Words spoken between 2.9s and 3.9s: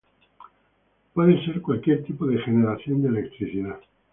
de electricidad.